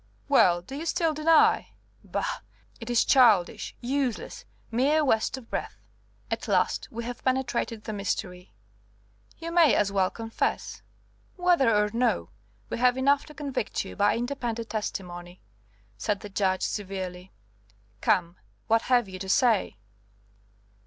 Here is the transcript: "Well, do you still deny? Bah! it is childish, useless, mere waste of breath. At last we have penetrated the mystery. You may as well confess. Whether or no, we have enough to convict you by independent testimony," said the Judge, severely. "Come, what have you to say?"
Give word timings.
"Well, 0.27 0.63
do 0.63 0.73
you 0.75 0.87
still 0.87 1.13
deny? 1.13 1.67
Bah! 2.03 2.39
it 2.79 2.89
is 2.89 3.05
childish, 3.05 3.75
useless, 3.81 4.45
mere 4.71 5.05
waste 5.05 5.37
of 5.37 5.47
breath. 5.51 5.77
At 6.31 6.47
last 6.47 6.87
we 6.89 7.03
have 7.03 7.23
penetrated 7.23 7.83
the 7.83 7.93
mystery. 7.93 8.51
You 9.37 9.51
may 9.51 9.75
as 9.75 9.91
well 9.91 10.09
confess. 10.09 10.81
Whether 11.35 11.69
or 11.71 11.91
no, 11.93 12.29
we 12.67 12.79
have 12.79 12.97
enough 12.97 13.25
to 13.27 13.35
convict 13.35 13.85
you 13.85 13.95
by 13.95 14.17
independent 14.17 14.71
testimony," 14.71 15.39
said 15.99 16.21
the 16.21 16.29
Judge, 16.29 16.63
severely. 16.63 17.31
"Come, 18.01 18.37
what 18.65 18.81
have 18.89 19.07
you 19.07 19.19
to 19.19 19.29
say?" 19.29 19.77